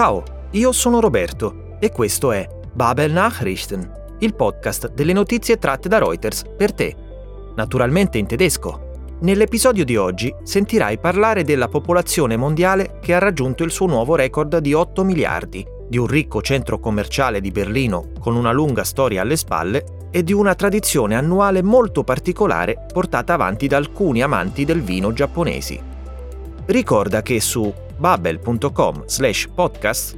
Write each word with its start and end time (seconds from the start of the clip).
Ciao, 0.00 0.22
io 0.52 0.70
sono 0.70 1.00
Roberto 1.00 1.76
e 1.80 1.90
questo 1.90 2.30
è 2.30 2.46
Babel 2.72 3.10
Nachrichten, 3.10 4.16
il 4.20 4.32
podcast 4.32 4.92
delle 4.92 5.12
notizie 5.12 5.58
tratte 5.58 5.88
da 5.88 5.98
Reuters 5.98 6.44
per 6.56 6.72
te, 6.72 6.94
naturalmente 7.56 8.16
in 8.16 8.28
tedesco. 8.28 9.16
Nell'episodio 9.22 9.84
di 9.84 9.96
oggi 9.96 10.32
sentirai 10.44 10.98
parlare 11.00 11.42
della 11.42 11.66
popolazione 11.66 12.36
mondiale 12.36 13.00
che 13.00 13.12
ha 13.12 13.18
raggiunto 13.18 13.64
il 13.64 13.72
suo 13.72 13.86
nuovo 13.86 14.14
record 14.14 14.58
di 14.58 14.72
8 14.72 15.02
miliardi, 15.02 15.66
di 15.88 15.98
un 15.98 16.06
ricco 16.06 16.42
centro 16.42 16.78
commerciale 16.78 17.40
di 17.40 17.50
Berlino 17.50 18.10
con 18.20 18.36
una 18.36 18.52
lunga 18.52 18.84
storia 18.84 19.22
alle 19.22 19.36
spalle 19.36 19.84
e 20.12 20.22
di 20.22 20.32
una 20.32 20.54
tradizione 20.54 21.16
annuale 21.16 21.60
molto 21.60 22.04
particolare 22.04 22.86
portata 22.92 23.34
avanti 23.34 23.66
da 23.66 23.78
alcuni 23.78 24.22
amanti 24.22 24.64
del 24.64 24.80
vino 24.80 25.12
giapponesi. 25.12 25.82
Ricorda 26.66 27.20
che 27.20 27.40
su 27.40 27.86
babel.com 27.98 29.04
slash 29.06 29.48
podcast 29.48 30.16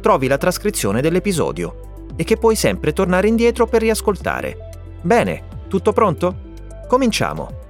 trovi 0.00 0.28
la 0.28 0.38
trascrizione 0.38 1.00
dell'episodio 1.00 2.06
e 2.16 2.24
che 2.24 2.36
puoi 2.36 2.56
sempre 2.56 2.92
tornare 2.92 3.28
indietro 3.28 3.66
per 3.66 3.82
riascoltare. 3.82 4.70
Bene, 5.02 5.66
tutto 5.68 5.92
pronto? 5.92 6.46
Cominciamo! 6.88 7.66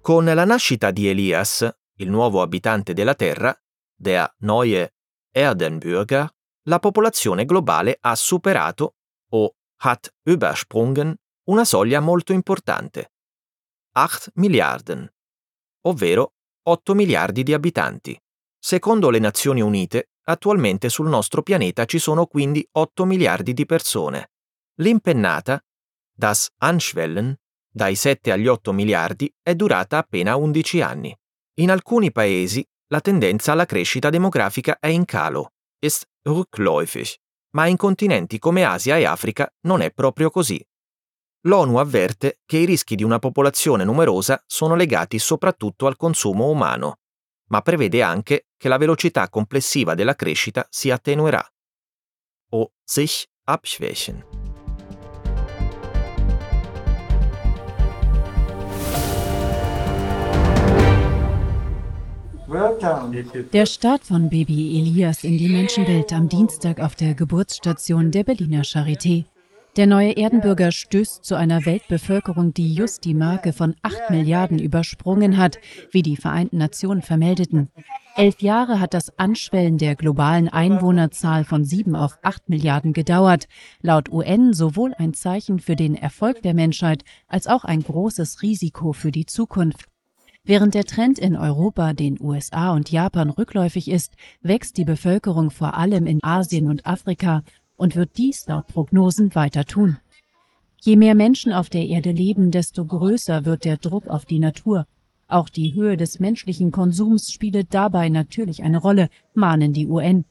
Con 0.00 0.24
la 0.24 0.44
nascita 0.44 0.90
di 0.90 1.08
Elias, 1.08 1.68
il 1.96 2.08
nuovo 2.08 2.40
abitante 2.40 2.94
della 2.94 3.14
Terra, 3.14 3.54
der 3.94 4.34
neue 4.38 4.94
Erdenbürger, 5.30 6.26
la 6.64 6.78
popolazione 6.78 7.44
globale 7.44 7.96
ha 8.00 8.14
superato 8.14 8.94
o 9.30 9.54
hat 9.82 10.12
übersprungen 10.24 11.14
una 11.44 11.64
soglia 11.64 12.00
molto 12.00 12.32
importante. 12.32 13.12
8 13.92 14.30
Milliarden, 14.34 15.12
ovvero 15.86 16.34
8 16.62 16.94
miliardi 16.94 17.42
di 17.42 17.54
abitanti. 17.54 18.20
Secondo 18.58 19.08
le 19.08 19.18
Nazioni 19.18 19.62
Unite, 19.62 20.10
attualmente 20.24 20.90
sul 20.90 21.08
nostro 21.08 21.42
pianeta 21.42 21.86
ci 21.86 21.98
sono 21.98 22.26
quindi 22.26 22.66
8 22.72 23.04
miliardi 23.06 23.54
di 23.54 23.64
persone. 23.64 24.32
L'impennata, 24.76 25.62
das 26.12 26.50
Anschwellen, 26.58 27.34
dai 27.72 27.94
7 27.94 28.30
agli 28.30 28.46
8 28.46 28.72
miliardi, 28.72 29.32
è 29.40 29.54
durata 29.54 29.96
appena 29.96 30.36
11 30.36 30.80
anni. 30.82 31.16
In 31.60 31.70
alcuni 31.70 32.12
paesi 32.12 32.66
la 32.88 33.00
tendenza 33.00 33.52
alla 33.52 33.64
crescita 33.64 34.10
demografica 34.10 34.78
è 34.78 34.88
in 34.88 35.06
calo, 35.06 35.52
ist 35.78 36.04
rückläufig, 36.22 37.14
ma 37.52 37.66
in 37.66 37.76
continenti 37.76 38.38
come 38.38 38.64
Asia 38.64 38.98
e 38.98 39.04
Africa 39.04 39.50
non 39.62 39.80
è 39.80 39.90
proprio 39.92 40.28
così. 40.28 40.62
L'ONU 41.44 41.76
avverte 41.78 42.40
che 42.44 42.58
i 42.58 42.66
rischi 42.66 42.94
di 42.94 43.02
una 43.02 43.18
popolazione 43.18 43.84
numerosa 43.84 44.42
sono 44.46 44.74
legati 44.74 45.18
soprattutto 45.18 45.86
al 45.86 45.96
consumo 45.96 46.50
umano, 46.50 46.98
ma 47.46 47.62
prevede 47.62 48.02
anche 48.02 48.48
che 48.58 48.68
la 48.68 48.76
velocità 48.76 49.26
complessiva 49.30 49.94
della 49.94 50.14
crescita 50.14 50.66
si 50.68 50.90
attenuerà 50.90 51.42
o 52.50 52.72
sich 52.84 53.26
abschwächen. 53.44 54.22
Der 63.52 63.64
Start 63.64 64.02
von 64.08 64.28
Baby 64.28 64.80
Elias 64.80 65.22
in 65.22 65.38
die 65.38 65.48
Menschenwelt 65.48 66.12
am 66.12 66.28
Dienstag 66.28 66.80
auf 66.80 66.96
der 66.96 67.14
Geburtsstation 67.14 68.10
der 68.10 68.24
Berliner 68.24 68.62
Charité. 68.62 69.24
Der 69.80 69.86
neue 69.86 70.12
Erdenbürger 70.12 70.72
stößt 70.72 71.24
zu 71.24 71.36
einer 71.36 71.64
Weltbevölkerung, 71.64 72.52
die 72.52 72.74
just 72.74 73.06
die 73.06 73.14
Marke 73.14 73.54
von 73.54 73.74
8 73.80 74.10
Milliarden 74.10 74.58
übersprungen 74.58 75.38
hat, 75.38 75.58
wie 75.90 76.02
die 76.02 76.18
Vereinten 76.18 76.58
Nationen 76.58 77.00
vermeldeten. 77.00 77.70
Elf 78.14 78.42
Jahre 78.42 78.78
hat 78.78 78.92
das 78.92 79.18
Anschwellen 79.18 79.78
der 79.78 79.96
globalen 79.96 80.50
Einwohnerzahl 80.50 81.44
von 81.44 81.64
7 81.64 81.96
auf 81.96 82.18
8 82.20 82.50
Milliarden 82.50 82.92
gedauert. 82.92 83.48
Laut 83.80 84.12
UN 84.12 84.52
sowohl 84.52 84.92
ein 84.98 85.14
Zeichen 85.14 85.60
für 85.60 85.76
den 85.76 85.94
Erfolg 85.94 86.42
der 86.42 86.52
Menschheit 86.52 87.02
als 87.26 87.46
auch 87.46 87.64
ein 87.64 87.82
großes 87.82 88.42
Risiko 88.42 88.92
für 88.92 89.12
die 89.12 89.24
Zukunft. 89.24 89.86
Während 90.44 90.74
der 90.74 90.84
Trend 90.84 91.18
in 91.18 91.36
Europa, 91.36 91.94
den 91.94 92.18
USA 92.20 92.72
und 92.72 92.90
Japan 92.90 93.30
rückläufig 93.30 93.90
ist, 93.90 94.14
wächst 94.42 94.76
die 94.76 94.84
Bevölkerung 94.84 95.50
vor 95.50 95.74
allem 95.74 96.06
in 96.06 96.18
Asien 96.22 96.68
und 96.68 96.86
Afrika 96.86 97.42
und 97.80 97.96
wird 97.96 98.18
dies 98.18 98.46
laut 98.46 98.66
Prognosen 98.66 99.34
weiter 99.34 99.64
tun. 99.64 99.96
Je 100.82 100.96
mehr 100.96 101.14
Menschen 101.14 101.52
auf 101.52 101.70
der 101.70 101.86
Erde 101.86 102.10
leben, 102.12 102.50
desto 102.50 102.84
größer 102.84 103.44
wird 103.44 103.64
der 103.64 103.78
Druck 103.78 104.06
auf 104.06 104.26
die 104.26 104.38
Natur. 104.38 104.86
Auch 105.28 105.48
die 105.48 105.74
Höhe 105.74 105.96
des 105.96 106.20
menschlichen 106.20 106.72
Konsums 106.72 107.32
spielt 107.32 107.72
dabei 107.72 108.08
natürlich 108.08 108.62
eine 108.62 108.78
Rolle, 108.78 109.08
mahnen 109.34 109.72
die 109.72 109.86
UN. 109.86 110.24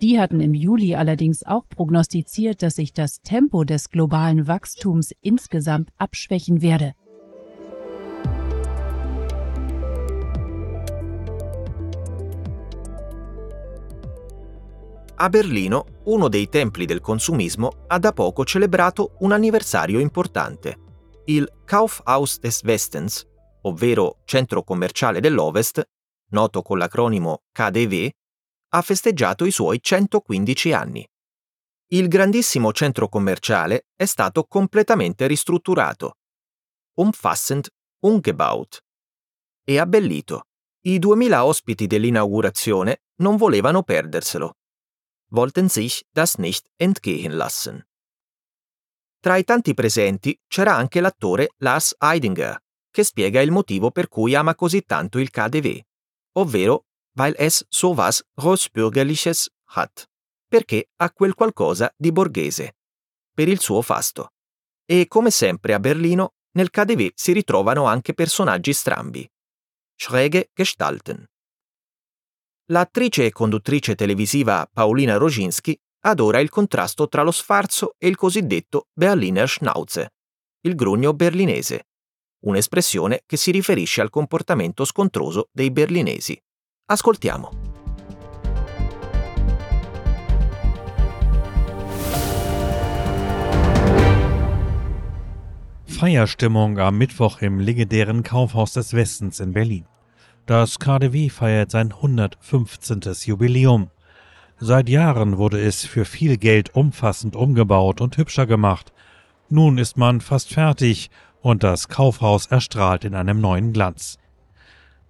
Die 0.00 0.18
hatten 0.18 0.40
im 0.40 0.54
Juli 0.54 0.94
allerdings 0.94 1.42
auch 1.42 1.68
prognostiziert, 1.68 2.62
dass 2.62 2.76
sich 2.76 2.94
das 2.94 3.20
Tempo 3.20 3.64
des 3.64 3.90
globalen 3.90 4.46
Wachstums 4.46 5.12
insgesamt 5.20 5.90
abschwächen 5.98 6.62
werde. 6.62 6.94
A 15.18 15.30
Berlino, 15.30 16.02
uno 16.04 16.28
dei 16.28 16.46
templi 16.50 16.84
del 16.84 17.00
consumismo 17.00 17.84
ha 17.86 17.98
da 17.98 18.12
poco 18.12 18.44
celebrato 18.44 19.16
un 19.20 19.32
anniversario 19.32 19.98
importante. 19.98 20.78
Il 21.24 21.62
Kaufhaus 21.64 22.38
des 22.38 22.62
Westens, 22.62 23.26
ovvero 23.62 24.18
Centro 24.26 24.62
Commerciale 24.62 25.20
dell'Ovest, 25.20 25.82
noto 26.32 26.60
con 26.60 26.76
l'acronimo 26.76 27.44
KDW, 27.50 28.08
ha 28.74 28.82
festeggiato 28.82 29.46
i 29.46 29.50
suoi 29.50 29.80
115 29.80 30.72
anni. 30.72 31.08
Il 31.92 32.08
grandissimo 32.08 32.72
centro 32.72 33.08
commerciale 33.08 33.86
è 33.96 34.04
stato 34.04 34.44
completamente 34.44 35.26
ristrutturato, 35.26 36.18
umfassend 36.98 37.68
umgebaut, 38.00 38.84
e 39.64 39.78
abbellito. 39.78 40.48
I 40.82 40.98
2000 40.98 41.44
ospiti 41.46 41.86
dell'inaugurazione 41.86 43.04
non 43.22 43.36
volevano 43.36 43.82
perderselo 43.82 44.55
wollten 45.36 45.68
sich 45.68 46.04
das 46.12 46.38
nicht 46.38 46.66
entgehen 46.78 47.32
lassen. 47.32 47.84
Tra 49.20 49.36
i 49.36 49.44
tanti 49.44 49.74
presenti 49.74 50.38
c'era 50.48 50.74
anche 50.74 51.00
l'attore 51.00 51.50
Lars 51.58 51.94
Eidinger, 51.98 52.58
che 52.90 53.04
spiega 53.04 53.40
il 53.40 53.50
motivo 53.50 53.90
per 53.90 54.08
cui 54.08 54.34
ama 54.34 54.54
così 54.54 54.82
tanto 54.82 55.18
il 55.18 55.30
KDW, 55.30 55.78
ovvero 56.32 56.86
weil 57.16 57.34
es 57.38 57.64
so 57.68 57.94
was 57.94 58.22
Großbürgerliches 58.34 59.48
hat, 59.74 60.08
perché 60.48 60.90
ha 60.96 61.10
quel 61.10 61.34
qualcosa 61.34 61.92
di 61.96 62.12
borghese, 62.12 62.76
per 63.32 63.48
il 63.48 63.60
suo 63.60 63.82
fasto. 63.82 64.32
E 64.84 65.06
come 65.08 65.30
sempre 65.30 65.74
a 65.74 65.80
Berlino, 65.80 66.34
nel 66.52 66.70
KDW 66.70 67.08
si 67.14 67.32
ritrovano 67.32 67.84
anche 67.86 68.14
personaggi 68.14 68.72
strambi. 68.72 69.28
Schräge 69.94 70.50
Gestalten. 70.54 71.26
L'attrice 72.70 73.26
e 73.26 73.30
conduttrice 73.30 73.94
televisiva 73.94 74.68
Paolina 74.68 75.18
Roginski 75.18 75.78
adora 76.00 76.40
il 76.40 76.48
contrasto 76.48 77.06
tra 77.06 77.22
lo 77.22 77.30
sfarzo 77.30 77.94
e 77.96 78.08
il 78.08 78.16
cosiddetto 78.16 78.88
Berliner 78.92 79.48
Schnauze, 79.48 80.14
il 80.62 80.74
grugno 80.74 81.12
berlinese, 81.12 81.86
un'espressione 82.40 83.22
che 83.24 83.36
si 83.36 83.52
riferisce 83.52 84.00
al 84.00 84.10
comportamento 84.10 84.84
scontroso 84.84 85.48
dei 85.52 85.70
berlinesi. 85.70 86.36
Ascoltiamo. 86.86 87.50
Feierstimmung 95.84 96.78
am 96.78 96.96
Mittwoch 96.96 97.42
im 97.42 97.60
legendären 97.60 98.22
Kaufhaus 98.22 98.72
des 98.72 98.92
Westens 98.92 99.38
in 99.38 99.52
Berlin. 99.52 99.86
Das 100.46 100.78
KDW 100.78 101.28
feiert 101.28 101.72
sein 101.72 101.92
115. 101.92 103.00
Jubiläum. 103.24 103.90
Seit 104.58 104.88
Jahren 104.88 105.38
wurde 105.38 105.60
es 105.60 105.84
für 105.84 106.04
viel 106.04 106.36
Geld 106.36 106.76
umfassend 106.76 107.34
umgebaut 107.34 108.00
und 108.00 108.16
hübscher 108.16 108.46
gemacht. 108.46 108.92
Nun 109.48 109.76
ist 109.76 109.96
man 109.96 110.20
fast 110.20 110.54
fertig 110.54 111.10
und 111.42 111.64
das 111.64 111.88
Kaufhaus 111.88 112.46
erstrahlt 112.46 113.04
in 113.04 113.16
einem 113.16 113.40
neuen 113.40 113.72
Glanz. 113.72 114.18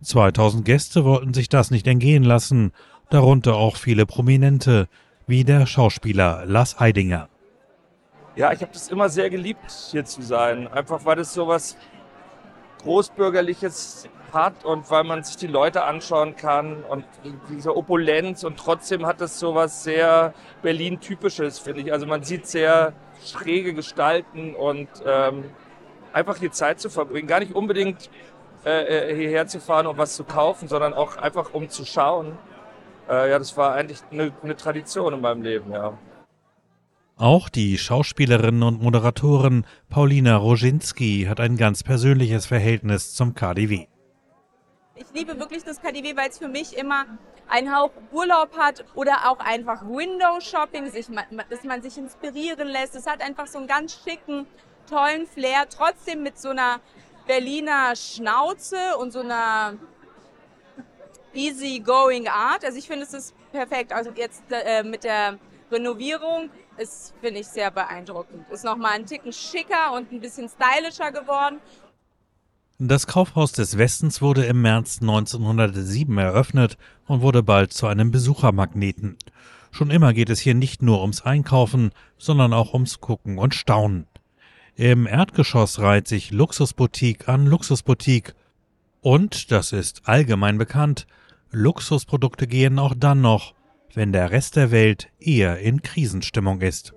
2000 0.00 0.64
Gäste 0.64 1.04
wollten 1.04 1.34
sich 1.34 1.50
das 1.50 1.70
nicht 1.70 1.86
entgehen 1.86 2.24
lassen, 2.24 2.72
darunter 3.10 3.56
auch 3.56 3.76
viele 3.76 4.06
Prominente, 4.06 4.88
wie 5.26 5.44
der 5.44 5.66
Schauspieler 5.66 6.46
Lars 6.46 6.80
Eidinger. 6.80 7.28
Ja, 8.36 8.52
ich 8.52 8.62
habe 8.62 8.72
das 8.72 8.88
immer 8.88 9.10
sehr 9.10 9.28
geliebt, 9.28 9.70
hier 9.90 10.06
zu 10.06 10.22
sein. 10.22 10.66
Einfach 10.66 11.04
weil 11.04 11.18
es 11.18 11.34
so 11.34 11.46
was 11.46 11.76
Großbürgerliches 12.82 14.08
hat 14.36 14.64
und 14.64 14.88
weil 14.90 15.02
man 15.02 15.24
sich 15.24 15.36
die 15.36 15.48
Leute 15.48 15.82
anschauen 15.82 16.36
kann 16.36 16.84
und 16.84 17.04
diese 17.50 17.76
Opulenz 17.76 18.44
und 18.44 18.56
trotzdem 18.56 19.06
hat 19.06 19.20
es 19.20 19.40
so 19.40 19.56
was 19.56 19.82
sehr 19.82 20.34
Berlin-typisches, 20.62 21.58
finde 21.58 21.80
ich. 21.80 21.92
Also 21.92 22.06
man 22.06 22.22
sieht 22.22 22.46
sehr 22.46 22.92
schräge 23.24 23.74
Gestalten 23.74 24.54
und 24.54 24.88
ähm, 25.04 25.44
einfach 26.12 26.38
die 26.38 26.50
Zeit 26.50 26.78
zu 26.78 26.90
verbringen. 26.90 27.26
Gar 27.26 27.40
nicht 27.40 27.54
unbedingt 27.54 28.10
äh, 28.64 29.10
äh, 29.10 29.16
hierher 29.16 29.46
zu 29.46 29.60
fahren, 29.60 29.86
um 29.86 29.98
was 29.98 30.14
zu 30.14 30.24
kaufen, 30.24 30.68
sondern 30.68 30.94
auch 30.94 31.16
einfach 31.16 31.54
um 31.54 31.68
zu 31.68 31.84
schauen. 31.84 32.38
äh, 33.08 33.30
ja, 33.30 33.38
das 33.38 33.56
war 33.56 33.74
eigentlich 33.74 34.00
eine, 34.12 34.32
eine 34.42 34.56
Tradition 34.56 35.14
in 35.14 35.20
meinem 35.20 35.42
Leben, 35.42 35.72
ja. 35.72 35.98
Auch 37.18 37.48
die 37.48 37.78
Schauspielerin 37.78 38.62
und 38.62 38.82
Moderatorin 38.82 39.64
Paulina 39.88 40.36
Roginski 40.36 41.24
hat 41.26 41.40
ein 41.40 41.56
ganz 41.56 41.82
persönliches 41.82 42.44
Verhältnis 42.44 43.14
zum 43.14 43.34
KDW. 43.34 43.86
Ich 44.98 45.06
liebe 45.12 45.38
wirklich 45.38 45.62
das 45.62 45.80
KDW, 45.80 46.16
weil 46.16 46.30
es 46.30 46.38
für 46.38 46.48
mich 46.48 46.76
immer 46.76 47.04
einen 47.48 47.74
Hauch 47.74 47.90
Urlaub 48.12 48.56
hat 48.56 48.82
oder 48.94 49.28
auch 49.30 49.38
einfach 49.40 49.82
Window-Shopping, 49.82 50.90
dass 51.50 51.64
man 51.64 51.82
sich 51.82 51.98
inspirieren 51.98 52.68
lässt. 52.68 52.94
Es 52.94 53.06
hat 53.06 53.20
einfach 53.20 53.46
so 53.46 53.58
einen 53.58 53.66
ganz 53.66 54.00
schicken, 54.02 54.46
tollen 54.88 55.26
Flair, 55.26 55.68
trotzdem 55.68 56.22
mit 56.22 56.38
so 56.38 56.48
einer 56.48 56.80
Berliner 57.26 57.94
Schnauze 57.94 58.96
und 58.98 59.12
so 59.12 59.20
einer 59.20 59.74
easy-going 61.34 62.28
Art. 62.28 62.64
Also 62.64 62.78
ich 62.78 62.86
finde, 62.86 63.04
es 63.04 63.12
ist 63.12 63.34
perfekt. 63.52 63.92
Also 63.92 64.10
jetzt 64.14 64.44
äh, 64.50 64.82
mit 64.82 65.04
der 65.04 65.38
Renovierung 65.70 66.48
ist, 66.78 67.14
finde 67.20 67.40
ich, 67.40 67.48
sehr 67.48 67.70
beeindruckend. 67.70 68.48
Ist 68.50 68.64
nochmal 68.64 68.92
ein 68.92 69.04
Ticken 69.04 69.32
schicker 69.32 69.92
und 69.92 70.10
ein 70.10 70.20
bisschen 70.20 70.48
stylischer 70.48 71.12
geworden. 71.12 71.60
Das 72.78 73.06
Kaufhaus 73.06 73.52
des 73.52 73.78
Westens 73.78 74.20
wurde 74.20 74.44
im 74.44 74.60
März 74.60 74.98
1907 75.00 76.18
eröffnet 76.18 76.76
und 77.06 77.22
wurde 77.22 77.42
bald 77.42 77.72
zu 77.72 77.86
einem 77.86 78.10
Besuchermagneten. 78.10 79.16
Schon 79.70 79.90
immer 79.90 80.12
geht 80.12 80.28
es 80.28 80.40
hier 80.40 80.54
nicht 80.54 80.82
nur 80.82 81.00
ums 81.00 81.22
Einkaufen, 81.22 81.92
sondern 82.18 82.52
auch 82.52 82.74
ums 82.74 83.00
Gucken 83.00 83.38
und 83.38 83.54
Staunen. 83.54 84.06
Im 84.74 85.06
Erdgeschoss 85.06 85.78
reiht 85.78 86.06
sich 86.06 86.32
Luxusboutique 86.32 87.30
an 87.30 87.46
Luxusboutique. 87.46 88.34
Und, 89.00 89.50
das 89.52 89.72
ist 89.72 90.02
allgemein 90.04 90.58
bekannt, 90.58 91.06
Luxusprodukte 91.50 92.46
gehen 92.46 92.78
auch 92.78 92.92
dann 92.94 93.22
noch, 93.22 93.54
wenn 93.94 94.12
der 94.12 94.30
Rest 94.30 94.54
der 94.54 94.70
Welt 94.70 95.08
eher 95.18 95.60
in 95.60 95.80
Krisenstimmung 95.80 96.60
ist. 96.60 96.92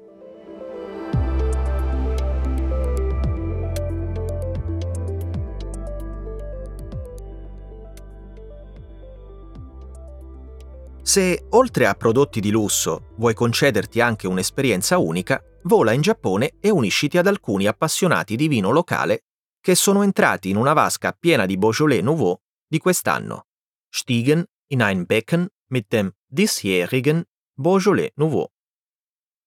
Se, 11.01 11.46
oltre 11.50 11.88
a 11.88 11.94
prodotti 11.96 12.40
di 12.40 12.51
lusso, 12.51 13.13
vuoi 13.18 13.34
concederti 13.34 14.00
anche 14.00 14.28
un'esperienza 14.28 14.98
unica, 14.98 15.42
vola 15.63 15.92
in 15.92 16.01
Giappone 16.01 16.56
e 16.60 16.69
unisciti 16.69 17.18
ad 17.18 17.28
alcuni 17.28 17.66
appassionati 17.68 18.36
di 18.36 18.48
vino 18.48 18.69
locale 18.72 19.24
che 19.62 19.75
sono 19.75 20.04
entrati 20.04 20.50
in 20.50 20.56
una 20.56 20.74
vasca 20.74 21.12
piena 21.12 21.46
di 21.46 21.57
Beaujolais 21.57 22.01
Nouveau 22.01 22.40
di 22.68 22.78
quest'anno, 22.80 23.48
stiegen 23.90 24.46
in 24.68 24.81
ein 24.81 25.06
Becken 25.06 25.48
mit 25.68 25.88
dem 25.90 26.12
diesjährigen 26.28 27.24
Beaujolais 27.54 28.12
Nouveau. 28.16 28.48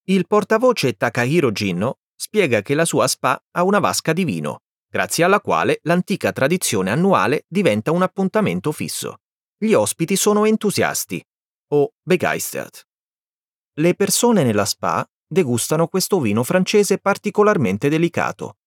Il 0.04 0.26
portavoce 0.26 0.94
Takahiro 0.94 1.52
Ginno 1.52 2.00
spiega 2.14 2.60
che 2.60 2.74
la 2.74 2.84
sua 2.84 3.06
spa 3.06 3.40
ha 3.52 3.62
una 3.62 3.78
vasca 3.78 4.12
di 4.12 4.24
vino, 4.24 4.62
grazie 4.88 5.24
alla 5.24 5.40
quale 5.40 5.78
l'antica 5.82 6.32
tradizione 6.32 6.90
annuale 6.90 7.44
diventa 7.48 7.92
un 7.92 8.02
appuntamento 8.02 8.72
fisso. 8.72 9.18
Gli 9.56 9.72
ospiti 9.72 10.16
sono 10.16 10.44
entusiasti 10.44 11.24
o 11.72 11.94
begeistert. 12.02 12.86
Le 13.74 13.94
persone 13.94 14.44
nella 14.44 14.64
spa 14.64 15.08
degustano 15.26 15.88
questo 15.88 16.20
vino 16.20 16.42
francese 16.42 16.98
particolarmente 16.98 17.88
delicato, 17.88 18.58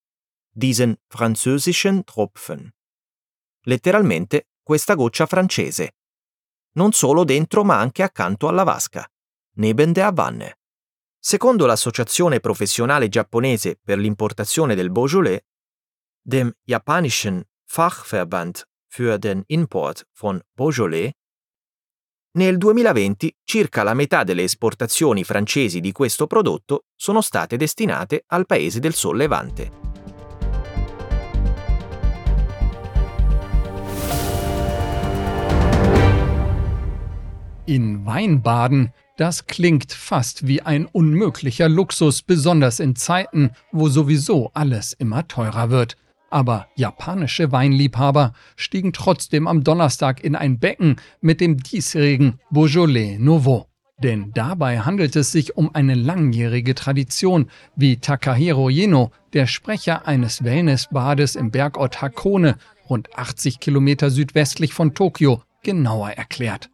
diesen 0.50 1.00
französischen 1.08 2.04
Tropfen. 2.04 2.74
Letteralmente 3.66 4.50
questa 4.64 4.96
goccia 4.96 5.28
francese, 5.28 5.98
non 6.74 6.92
solo 6.92 7.24
dentro 7.24 7.64
ma 7.64 7.80
anche 7.80 8.02
accanto 8.02 8.48
alla 8.48 8.64
vasca, 8.64 9.08
neben 9.58 9.92
der 9.92 10.12
Wanne. 10.14 10.60
Secondo 11.20 11.66
l'associazione 11.66 12.40
professionale 12.40 13.08
giapponese 13.08 13.80
per 13.84 13.98
l'importazione 13.98 14.76
del 14.76 14.92
Beaujolais, 14.92 15.42
dem 16.22 16.52
japanischen 16.64 17.44
Fachverband 17.66 18.68
für 18.88 19.18
den 19.18 19.44
Import 19.48 20.08
von 20.14 20.42
Beaujolais, 20.54 21.12
nel 22.36 22.58
2020 22.58 23.34
circa 23.44 23.84
la 23.84 23.94
metà 23.94 24.24
delle 24.24 24.44
esportazioni 24.44 25.24
francesi 25.24 25.80
di 25.80 25.92
questo 25.92 26.28
prodotto 26.28 26.86
sono 26.96 27.22
state 27.22 27.58
destinate 27.58 28.24
al 28.28 28.46
paese 28.46 28.80
del 28.80 28.94
Sol 28.94 29.18
Levante. 29.18 29.84
In 37.68 38.04
Weinbaden, 38.06 38.94
das 39.18 39.46
klingt 39.46 39.92
fast 39.92 40.46
wie 40.46 40.62
ein 40.62 40.88
unmöglicher 40.92 41.68
Luxus, 41.68 42.22
besonders 42.22 42.80
in 42.80 42.96
Zeiten, 42.96 43.50
wo 43.72 43.88
sowieso 43.88 44.52
alles 44.54 44.94
immer 45.00 45.26
teurer 45.26 45.72
wird. 45.72 45.96
Aber 46.30 46.68
japanische 46.76 47.52
Weinliebhaber 47.52 48.34
stiegen 48.56 48.94
trotzdem 48.94 49.48
am 49.48 49.64
Donnerstag 49.64 50.24
in 50.24 50.36
ein 50.36 50.60
Becken 50.60 50.98
mit 51.22 51.42
dem 51.42 51.58
diesjährigen 51.58 52.40
Beaujolais 52.50 53.18
Nouveau. 53.20 53.68
Denn 54.04 54.32
dabei 54.34 54.80
handelt 54.80 55.16
es 55.16 55.32
sich 55.32 55.56
um 55.56 55.74
eine 55.74 55.96
langjährige 55.96 56.76
Tradition, 56.76 57.50
wie 57.76 57.98
Takahiro 57.98 58.70
Jeno, 58.70 59.12
der 59.34 59.48
Sprecher 59.48 60.06
eines 60.06 60.44
Wellnessbades 60.44 61.36
im 61.36 61.52
Bergort 61.52 62.02
Hakone, 62.02 62.58
rund 62.90 63.18
80 63.18 63.60
Kilometer 63.60 64.10
südwestlich 64.10 64.74
von 64.74 64.94
Tokio, 64.94 65.44
genauer 65.64 66.10
erklärt. 66.12 66.70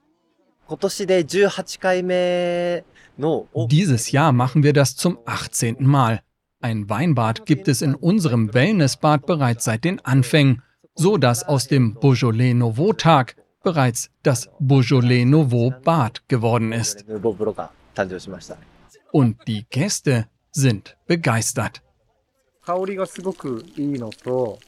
Dieses 3.70 4.12
Jahr 4.12 4.32
machen 4.32 4.64
wir 4.64 4.74
das 4.74 4.96
zum 4.96 5.20
18. 5.26 5.78
Mal. 5.80 6.22
Ein 6.62 6.90
Weinbad 6.90 7.48
gibt 7.48 7.68
es 7.68 7.82
in 7.82 7.96
unserem 7.96 8.54
Wellnessbad 8.54 9.26
bereits 9.26 9.66
seit 9.66 9.84
den 9.84 10.00
Anfängen, 10.06 10.62
so 10.94 11.18
dass 11.18 11.44
aus 11.44 11.68
dem 11.68 11.96
Beaujolais 11.96 12.54
Nouveau 12.54 12.94
Tag 12.94 13.36
bereits 13.64 14.12
das 14.22 14.50
Beaujolais 14.60 15.26
Nouveau 15.26 15.74
Bad 15.84 16.28
geworden 16.28 16.72
ist. 16.72 17.06
Und 19.12 19.38
die 19.48 19.66
Gäste 19.70 20.28
sind 20.52 20.98
begeistert. 21.08 21.82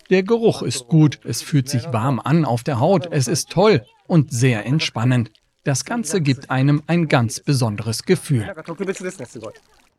Der 0.10 0.24
Geruch 0.24 0.63
ist 0.63 0.88
gut, 0.88 1.20
es 1.24 1.44
fühlt 1.44 1.70
sich 1.70 1.94
warm 1.94 2.20
an 2.20 2.44
auf 2.44 2.63
der 2.63 2.79
Haut, 2.79 3.08
es 3.12 3.27
ist 3.27 3.51
toll 3.51 3.86
und 4.08 4.32
sehr 4.32 4.65
entspannend. 4.65 5.32
Das 5.63 5.86
Ganze 5.86 6.22
gibt 6.22 6.50
einem 6.50 6.82
ein 6.88 7.08
ganz 7.08 7.39
besonderes 7.39 8.03
Gefühl. 8.03 8.51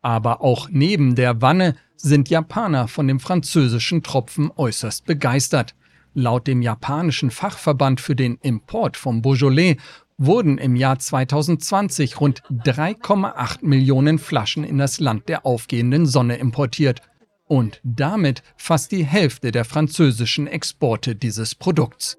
Aber 0.05 0.43
auch 0.43 0.69
neben 0.71 1.15
der 1.15 1.41
Wanne 1.41 1.77
sind 1.97 2.29
Japaner 2.29 2.89
von 2.89 3.09
dem 3.09 3.21
französischen 3.21 4.03
Tropfen 4.03 4.51
äußerst 4.55 5.07
begeistert. 5.07 5.75
Laut 6.13 6.47
dem 6.47 6.61
japanischen 6.61 7.31
Fachverband 7.31 8.03
für 8.03 8.15
den 8.15 8.37
Import 8.43 8.99
vom 8.99 9.23
Beaujolais 9.23 9.79
wurden 10.19 10.59
im 10.59 10.77
Jahr 10.77 10.99
2020 10.99 12.21
rund 12.21 12.43
3,8 12.51 13.61
Millionen 13.63 14.19
Flaschen 14.19 14.63
in 14.63 14.77
das 14.77 15.01
Land 15.01 15.31
der 15.31 15.47
aufgehenden 15.47 16.05
Sonne 16.05 16.37
importiert 16.37 17.01
und 17.47 17.81
damit 17.83 18.43
fast 18.59 18.93
die 18.93 19.05
Hälfte 19.05 19.53
der 19.53 19.65
französischen 19.65 20.47
Exporte 20.47 21.17
dieses 21.17 21.55
Produkts. 21.55 22.19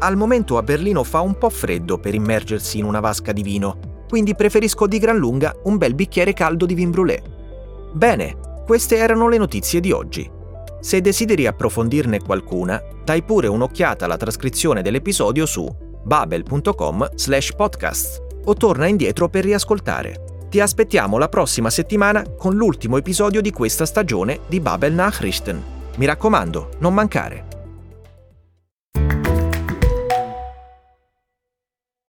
Al 0.00 0.14
momento 0.16 0.58
a 0.58 0.62
Berlino 0.62 1.02
fa 1.02 1.20
un 1.20 1.34
po' 1.38 1.50
freddo 1.50 1.98
per 1.98 2.14
immergersi 2.14 2.78
in 2.78 2.84
una 2.84 3.00
vasca 3.00 3.32
di 3.32 3.42
vino, 3.42 3.78
quindi 4.08 4.34
preferisco 4.34 4.86
di 4.86 4.98
gran 4.98 5.16
lunga 5.16 5.54
un 5.64 5.76
bel 5.76 5.94
bicchiere 5.94 6.32
caldo 6.32 6.66
di 6.66 6.74
vin 6.74 6.90
brûlé. 6.90 7.22
Bene, 7.92 8.36
queste 8.64 8.96
erano 8.96 9.28
le 9.28 9.38
notizie 9.38 9.80
di 9.80 9.92
oggi. 9.92 10.30
Se 10.80 11.00
desideri 11.00 11.46
approfondirne 11.46 12.20
qualcuna, 12.20 12.80
dai 13.04 13.22
pure 13.22 13.46
un'occhiata 13.46 14.04
alla 14.04 14.16
trascrizione 14.16 14.82
dell'episodio 14.82 15.46
su 15.46 15.66
babel.com 16.02 17.10
slash 17.14 17.54
podcast 17.54 18.22
o 18.44 18.54
torna 18.54 18.86
indietro 18.86 19.28
per 19.28 19.44
riascoltare. 19.44 20.46
Ti 20.50 20.60
aspettiamo 20.60 21.18
la 21.18 21.28
prossima 21.28 21.70
settimana 21.70 22.22
con 22.36 22.54
l'ultimo 22.54 22.96
episodio 22.96 23.40
di 23.40 23.50
questa 23.50 23.86
stagione 23.86 24.40
di 24.46 24.60
Babel 24.60 24.92
Nachrichten. 24.92 25.62
Mi 25.96 26.06
raccomando, 26.06 26.70
non 26.78 26.94
mancare. 26.94 27.53